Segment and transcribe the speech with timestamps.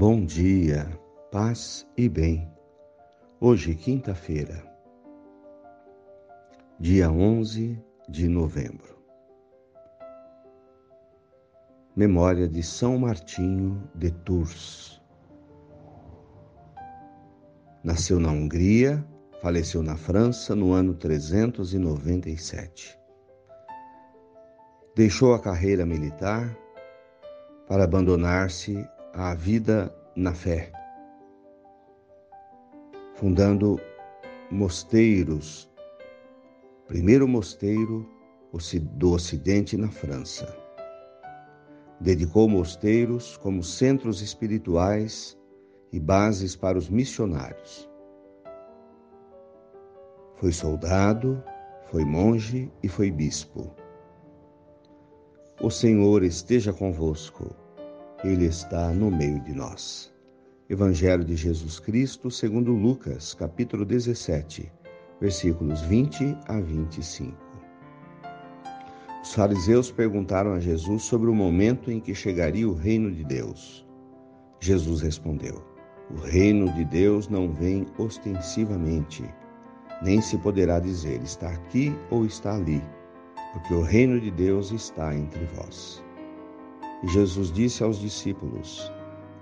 [0.00, 0.86] Bom dia,
[1.32, 2.48] paz e bem.
[3.40, 4.62] Hoje, quinta-feira,
[6.78, 7.76] dia 11
[8.08, 9.02] de novembro.
[11.96, 15.02] Memória de São Martinho de Tours.
[17.82, 19.04] Nasceu na Hungria,
[19.42, 22.96] faleceu na França no ano 397.
[24.94, 26.56] Deixou a carreira militar
[27.66, 30.70] para abandonar-se à vida na fé,
[33.16, 33.80] fundando
[34.48, 35.68] mosteiros.
[36.86, 38.08] Primeiro mosteiro
[38.92, 40.46] do Ocidente na França.
[42.00, 45.36] Dedicou mosteiros como centros espirituais
[45.92, 47.90] e bases para os missionários.
[50.36, 51.42] Foi soldado,
[51.90, 53.74] foi monge e foi bispo.
[55.60, 57.52] O Senhor esteja convosco,
[58.24, 60.12] Ele está no meio de nós.
[60.68, 64.70] Evangelho de Jesus Cristo, segundo Lucas, capítulo 17,
[65.20, 67.36] versículos 20 a 25.
[69.22, 73.86] Os fariseus perguntaram a Jesus sobre o momento em que chegaria o reino de Deus.
[74.60, 75.64] Jesus respondeu:
[76.10, 79.24] O reino de Deus não vem ostensivamente,
[80.02, 82.82] nem se poderá dizer está aqui ou está ali
[83.52, 86.04] porque o reino de Deus está entre vós.
[87.04, 88.92] Jesus disse aos discípulos: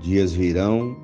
[0.00, 0.94] Dias virão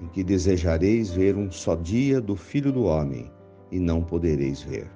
[0.00, 3.30] em que desejareis ver um só dia do Filho do Homem,
[3.70, 4.90] e não podereis ver.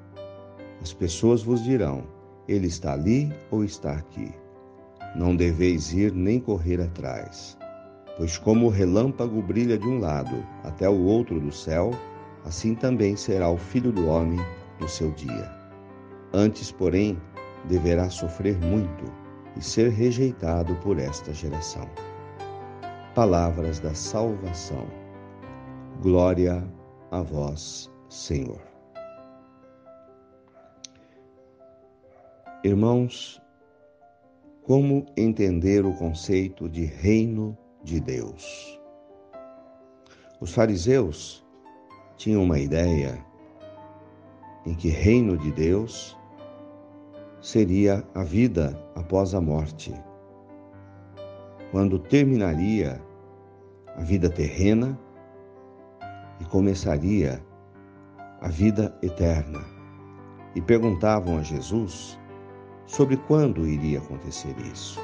[0.81, 2.05] As pessoas vos dirão:
[2.49, 4.33] Ele está ali ou está aqui.
[5.15, 7.59] Não deveis ir nem correr atrás.
[8.17, 11.91] Pois como o relâmpago brilha de um lado até o outro do céu,
[12.45, 14.41] assim também será o Filho do Homem
[14.81, 15.51] no seu dia.
[16.33, 17.21] Antes, porém,
[17.69, 19.20] deverá sofrer muito
[19.61, 21.87] e ser rejeitado por esta geração.
[23.15, 24.87] Palavras da salvação.
[26.01, 26.67] Glória
[27.11, 28.63] a vós, Senhor.
[32.65, 33.41] Irmãos,
[34.63, 38.81] como entender o conceito de reino de Deus?
[40.41, 41.45] Os fariseus
[42.17, 43.23] tinham uma ideia
[44.65, 46.17] em que reino de Deus
[47.41, 49.95] seria a vida após a morte,
[51.71, 53.01] quando terminaria
[53.97, 54.99] a vida terrena
[56.41, 57.43] e começaria
[58.41, 59.61] a vida eterna.
[60.55, 62.19] E perguntavam a Jesus
[62.85, 65.01] sobre quando iria acontecer isso.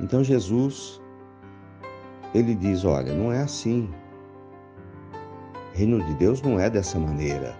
[0.00, 1.00] Então Jesus
[2.34, 3.88] ele diz: "Olha, não é assim.
[5.72, 7.56] O reino de Deus não é dessa maneira.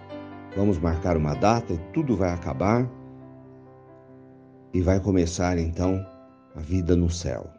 [0.55, 2.87] Vamos marcar uma data e tudo vai acabar
[4.73, 6.05] e vai começar então
[6.55, 7.49] a vida no céu.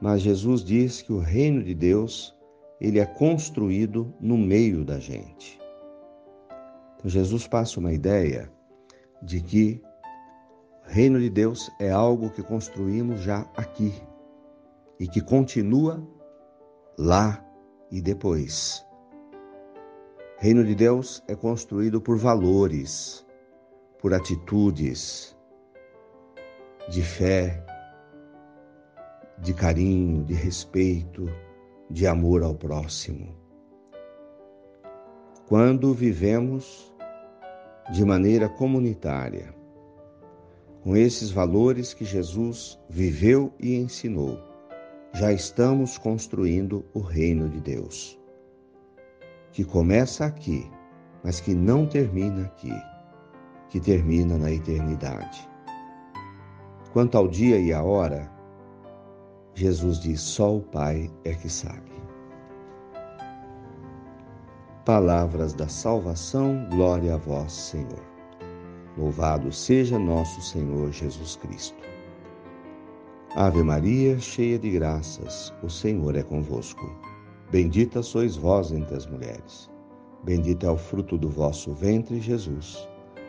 [0.00, 2.36] Mas Jesus diz que o reino de Deus,
[2.80, 5.58] ele é construído no meio da gente.
[6.96, 8.50] Então Jesus passa uma ideia
[9.22, 9.82] de que
[10.86, 13.92] o reino de Deus é algo que construímos já aqui
[15.00, 16.06] e que continua
[16.98, 17.44] lá
[17.90, 18.84] e depois.
[20.38, 23.25] Reino de Deus é construído por valores,
[24.00, 25.36] por atitudes
[26.88, 27.64] de fé,
[29.38, 31.26] de carinho, de respeito,
[31.90, 33.34] de amor ao próximo.
[35.48, 36.92] Quando vivemos
[37.92, 39.54] de maneira comunitária,
[40.82, 44.38] com esses valores que Jesus viveu e ensinou,
[45.12, 48.20] já estamos construindo o reino de Deus,
[49.50, 50.70] que começa aqui,
[51.24, 52.72] mas que não termina aqui
[53.68, 55.48] que termina na eternidade.
[56.92, 58.30] Quanto ao dia e a hora,
[59.54, 61.92] Jesus diz: só o Pai é que sabe.
[64.84, 68.02] Palavras da salvação, glória a vós, Senhor.
[68.96, 71.82] Louvado seja nosso Senhor Jesus Cristo.
[73.34, 76.90] Ave Maria, cheia de graças, o Senhor é convosco.
[77.50, 79.68] Bendita sois vós entre as mulheres.
[80.24, 82.88] Bendito é o fruto do vosso ventre, Jesus.